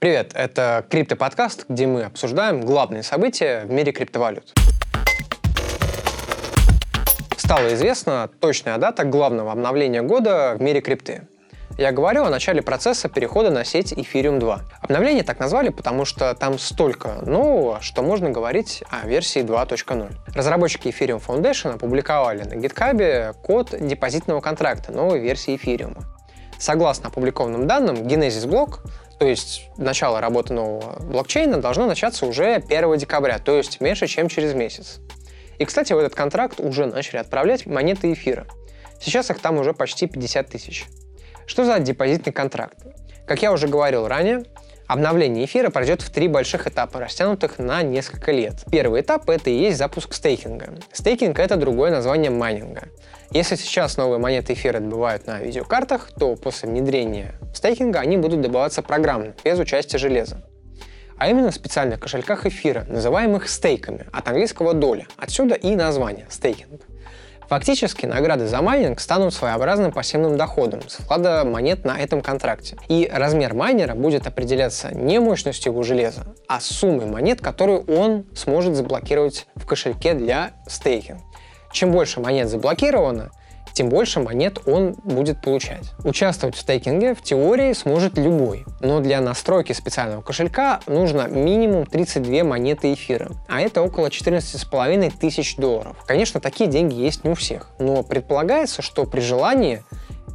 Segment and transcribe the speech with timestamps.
[0.00, 4.52] Привет, это Крипто-подкаст, где мы обсуждаем главные события в мире криптовалют.
[7.36, 11.26] Стала известна точная дата главного обновления года в мире крипты.
[11.78, 14.60] Я говорю о начале процесса перехода на сеть Ethereum 2.
[14.82, 20.12] Обновление так назвали, потому что там столько нового, что можно говорить о версии 2.0.
[20.32, 25.98] Разработчики Ethereum Foundation опубликовали на GitHub код депозитного контракта новой версии Ethereum.
[26.56, 28.82] Согласно опубликованным данным, Genesis блок,
[29.18, 34.28] то есть начало работы нового блокчейна, должно начаться уже 1 декабря, то есть меньше, чем
[34.28, 35.00] через месяц.
[35.58, 38.46] И, кстати, в этот контракт уже начали отправлять монеты эфира.
[39.00, 40.86] Сейчас их там уже почти 50 тысяч.
[41.46, 42.78] Что за депозитный контракт?
[43.26, 44.44] Как я уже говорил ранее,
[44.88, 48.64] обновление эфира пройдет в три больших этапа, растянутых на несколько лет.
[48.72, 50.74] Первый этап— это и есть запуск стейкинга.
[50.92, 52.88] Стейкинг— это другое название майнинга.
[53.30, 58.82] Если сейчас новые монеты эфира добывают на видеокартах, то после внедрения стейкинга они будут добываться
[58.82, 60.42] программно, без участия железа.
[61.18, 65.06] А именно в специальных кошельках эфира, называемых стейками, от английского доля.
[65.16, 66.80] Отсюда и название— стейкинг.
[67.48, 72.76] Фактически награды за майнинг станут своеобразным пассивным доходом с вклада монет на этом контракте.
[72.88, 78.76] И размер майнера будет определяться не мощностью его железа, а суммой монет, которую он сможет
[78.76, 81.22] заблокировать в кошельке для стейкинга.
[81.72, 83.30] Чем больше монет заблокировано,
[83.78, 85.92] тем больше монет он будет получать.
[86.02, 92.42] Участвовать в стейкинге в теории сможет любой, но для настройки специального кошелька нужно минимум 32
[92.42, 95.96] монеты эфира, а это около 14,5 тысяч долларов.
[96.08, 99.84] Конечно, такие деньги есть не у всех, но предполагается, что при желании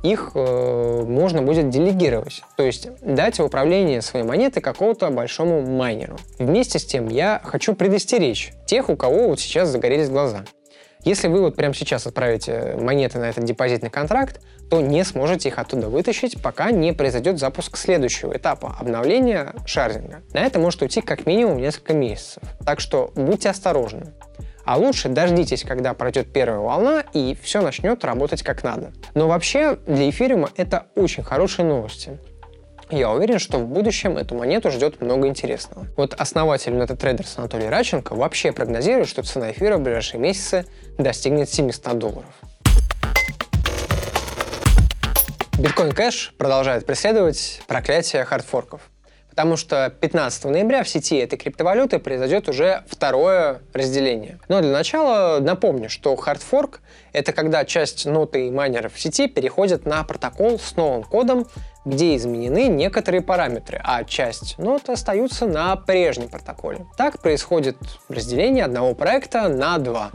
[0.03, 6.15] их э, можно будет делегировать, то есть дать в управление своей монеты какому-то большому майнеру.
[6.39, 10.45] Вместе с тем я хочу предостеречь тех, у кого вот сейчас загорелись глаза.
[11.03, 15.59] Если вы вот прямо сейчас отправите монеты на этот депозитный контракт, то не сможете их
[15.59, 20.21] оттуда вытащить, пока не произойдет запуск следующего этапа обновления шардинга.
[20.31, 22.43] На это может уйти как минимум несколько месяцев.
[22.65, 24.13] Так что будьте осторожны.
[24.65, 28.93] А лучше дождитесь, когда пройдет первая волна и все начнет работать как надо.
[29.13, 32.17] Но вообще для эфириума это очень хорошие новости.
[32.95, 35.87] Я уверен, что в будущем эту монету ждет много интересного.
[35.97, 40.67] Вот основатель MetaTraders Анатолий Раченко вообще прогнозирует, что цена эфира в ближайшие месяцы
[40.99, 42.29] достигнет 700 долларов.
[45.57, 48.81] Биткоин Кэш продолжает преследовать проклятие хардфорков.
[49.35, 54.37] Потому что 15 ноября в сети этой криптовалюты произойдет уже второе разделение.
[54.47, 56.81] Но для начала напомню, что хардфорк—
[57.13, 61.47] это когда часть ноты и майнеров в сети переходят на протокол с новым кодом,
[61.83, 66.85] где изменены некоторые параметры, а часть нот остаются на прежнем протоколе.
[66.95, 67.77] Так происходит
[68.09, 70.11] разделение одного проекта на два.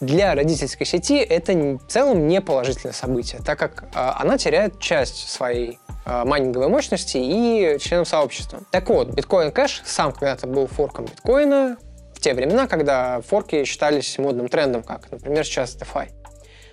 [0.00, 5.28] Для родительской сети это в целом не положительное событие, так как э, она теряет часть
[5.28, 5.78] своей
[6.24, 8.60] майнинговой мощности и членов сообщества.
[8.70, 11.76] Так вот, Bitcoin Cash сам когда-то был форком биткоина
[12.14, 16.08] в те времена, когда форки считались модным трендом, как, например, сейчас DeFi.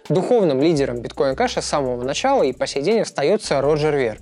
[0.09, 4.19] Духовным лидером биткоин кэша с самого начала и по сей день остается Роджер Вер.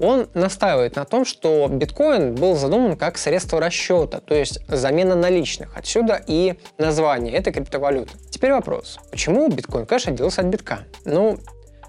[0.00, 5.76] Он настаивает на том, что биткоин был задуман как средство расчета, то есть замена наличных.
[5.76, 8.18] Отсюда и название этой криптовалюты.
[8.30, 8.98] Теперь вопрос.
[9.12, 10.80] Почему биткоин кэш отделился от битка?
[11.04, 11.38] Ну,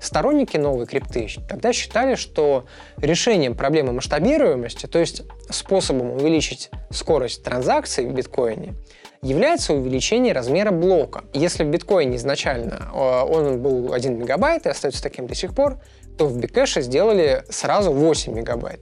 [0.03, 2.65] сторонники новой крипты тогда считали, что
[2.97, 8.75] решением проблемы масштабируемости, то есть способом увеличить скорость транзакций в биткоине,
[9.21, 11.23] является увеличение размера блока.
[11.33, 15.79] Если в биткоине изначально э, он был 1 мегабайт и остается таким до сих пор,
[16.17, 18.81] то в бикэше сделали сразу 8 мегабайт.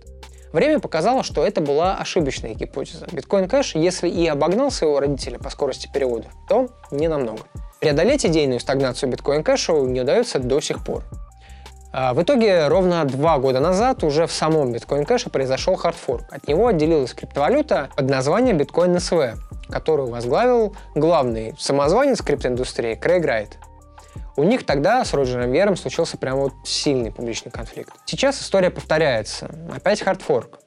[0.51, 3.07] Время показало, что это была ошибочная гипотеза.
[3.11, 7.43] Биткоин Кэш, если и обогнал своего родителя по скорости перевода, то не намного.
[7.81, 11.03] Преодолеть идейную стагнацию Bitcoin Cash у не удается до сих пор.
[11.91, 16.31] А, в итоге ровно два года назад уже в самом Bitcoin Cash е произошел хардфорк.
[16.31, 19.33] От него отделилась криптовалюта под названием Bitcoin SV,
[19.67, 23.57] которую возглавил главный самозванец криптоиндустрии Крейг Райт.
[24.35, 27.93] У них тогда с Роджером Вером случился прям вот сильный публичный конфликт.
[28.05, 29.49] Сейчас история повторяется.
[29.75, 30.59] Опять хардфорк.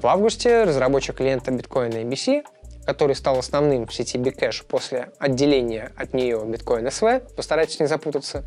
[0.00, 2.42] В августе разработчик клиента биткоина ABC,
[2.86, 8.44] который стал основным в сети Bcash после отделения от нее биткоин SV, постарайтесь не запутаться,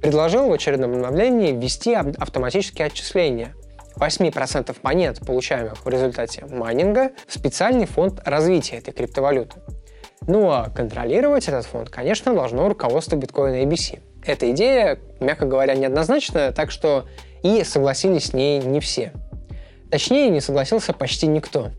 [0.00, 3.54] предложил в очередном обновлении ввести автоматические отчисления
[3.96, 9.60] 8% монет, получаемых в результате майнинга, в специальный фонд развития этой криптовалюты.
[10.26, 14.00] Ну а контролировать этот фонд, конечно, должно руководство биткоина ABC.
[14.24, 17.06] Эта идея, мягко говоря, неоднозначная, так что
[17.42, 19.12] и согласились с ней не все.
[19.90, 21.70] Точнее, не согласился почти никто.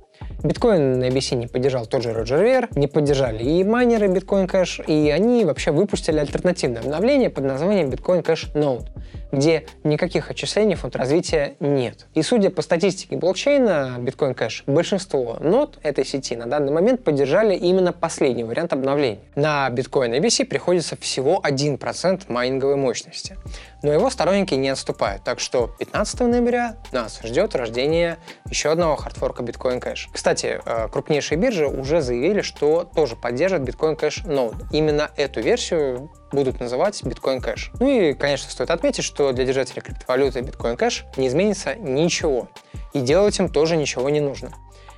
[0.44, 4.86] Биткоин на ABC не поддержал тот же Роджер Вер, не поддержали и майнеры Bitcoin Cash,
[4.86, 8.88] и они вообще выпустили альтернативное обновление под названием Bitcoin Cash Node
[9.34, 12.06] где никаких отчислений фонд развития нет.
[12.14, 17.56] И судя по статистике блокчейна Bitcoin Cash, большинство нод этой сети на данный момент поддержали
[17.56, 19.20] именно последний вариант обновления.
[19.36, 23.38] На Bitcoin ABC приходится всего 1% майнинговой мощности.
[23.82, 28.18] Но его сторонники не отступают, так что 15 ноября нас ждет рождение
[28.50, 30.08] еще одного хардфорка Bitcoin Cash.
[30.14, 34.68] Кстати, э, крупнейшие биржи уже заявили, что тоже поддержат Bitcoin Cash Node.
[34.72, 37.70] Именно эту версию будут называть Bitcoin Cash.
[37.80, 42.50] Ну и, конечно, стоит отметить, что для держателей криптовалюты Bitcoin Cash не изменится ничего.
[42.94, 44.52] И делать им тоже ничего не нужно.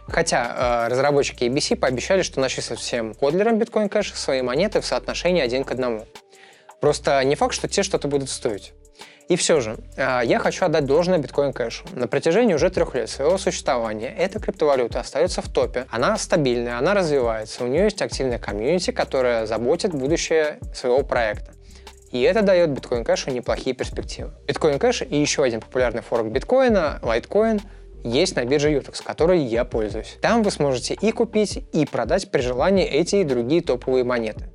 [0.08, 5.42] Хотя э, разработчики ABC пообещали, что начислят всем кодлерам Bitcoin Cash свои монеты в соотношении
[5.42, 6.06] один к одному.
[6.80, 8.74] Просто не факт, что те что-то будут стоить.
[9.28, 11.86] И все же, а, я хочу отдать должное биткоин кэшу.
[11.94, 15.88] На протяжении уже трех лет своего существования эта криптовалюта остается в топе.
[15.90, 21.54] Она стабильная, она развивается, у нее есть активная комьюнити, которая заботит будущее своего проекта.
[22.12, 24.32] И это дает биткоин кэшу неплохие перспективы.
[24.48, 27.62] Биткоин кэш и еще один популярный форк биткоина, лайткоин,
[28.04, 30.18] есть на бирже Utex, которой я пользуюсь.
[30.22, 34.52] Там вы сможете и купить, и продать при желании эти и другие топовые монеты.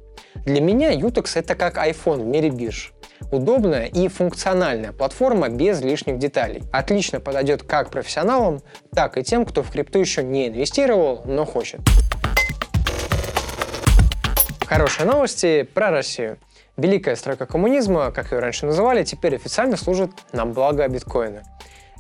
[0.47, 2.93] Для меня Utex это как iPhone в мире бирж.
[3.31, 6.63] Удобная и функциональная платформа без лишних деталей.
[6.73, 8.61] Отлично подойдет как профессионалам,
[8.95, 11.81] так и тем, кто в крипту еще не инвестировал, но хочет.
[14.67, 16.39] Хорошие новости про Россию.
[16.77, 21.43] Великая стройка коммунизма, как ее раньше называли, теперь официально служит на благо биткоина.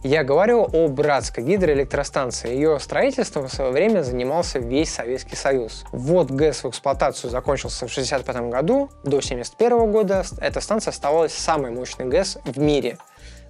[0.02, 2.55] Я говорю о Братской гидроэлектростанции.
[2.55, 5.85] Ее строительством в свое время занимался весь Советский Союз.
[5.93, 8.88] Ввод ГЭС в эксплуатацию закончился в 1965 году.
[9.05, 12.97] До 1971 года эта станция оставалась самой мощной ГЭС в мире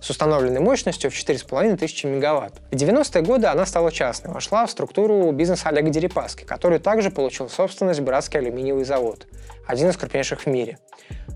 [0.00, 2.54] с установленной мощностью в 4,5 тысячи мегаватт.
[2.72, 7.48] В 90-е годы она стала частной, вошла в структуру бизнеса Олега Дерипаски, который также получил
[7.48, 9.28] собственность Братский алюминиевый завод,
[9.68, 10.78] один из крупнейших в мире.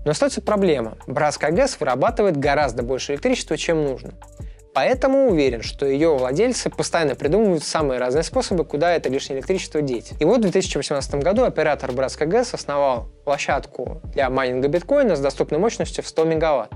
[0.03, 0.97] Но остается проблема.
[1.07, 4.13] Братская ГЭС вырабатывает гораздо больше электричества, чем нужно.
[4.75, 10.11] Поэтому уверен, что ее владельцы постоянно придумывают самые разные способы, куда это лишнее электричество деть.
[10.19, 15.61] И вот в 2018 году оператор Братска ГЭС основал площадку для майнинга биткоина с доступной
[15.61, 16.73] мощностью в 100 мегаватт.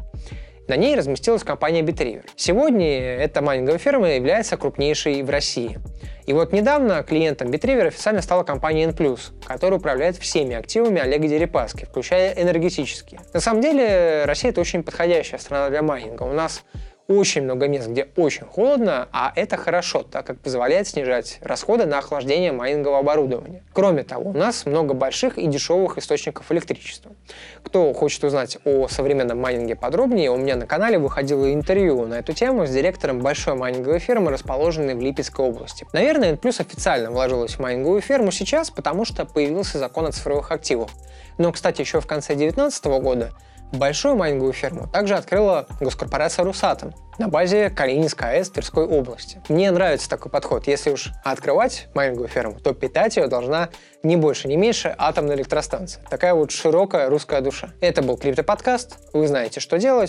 [0.70, 2.24] На ней разместилась компания Bitriver.
[2.38, 5.80] Сегодня эта майнинговая фирма является крупнейшей в России.
[6.26, 11.84] И вот недавно клиентом Bitriver официально стала компания N+, которая управляет всеми активами Олега Дерипаски,
[11.84, 13.20] включая энергетические.
[13.34, 16.24] На самом деле Россия это очень подходящая страна для майнинга.
[16.24, 16.64] У нас
[17.10, 21.98] очень много мест, где очень холодно, а это хорошо, так как позволяет снижать расходы на
[21.98, 23.64] охлаждение майнингового оборудования.
[23.74, 27.12] Кроме того, у нас много больших и дешевых источников электричества.
[27.64, 32.34] Кто хочет узнать о современном майнинге подробнее, у меня на канале выходило интервью на эту
[32.34, 35.88] тему с директором большой майнинговой фирмы, расположенной в Липецкой области.
[35.94, 40.90] Наверное, N+, официально вложилась в майнинговую ферму сейчас, потому что появился закон о цифровых активах.
[41.40, 43.32] Но, кстати, еще в конце 2019 года
[43.72, 49.42] Большую майнинговую ферму также открыла госкорпорация «Русатом» на базе Калининской АЭС Тверской области.
[49.50, 50.68] Мне нравится такой подход.
[50.68, 53.70] Если уж открывать майнинговую ферму, то питать ее должна
[54.02, 56.04] не больше, не меньше атомная электростанция.
[56.10, 57.72] Такая вот широкая русская душа.
[57.82, 58.98] Это был Криптоподкаст.
[59.14, 60.08] Вы знаете, что делать.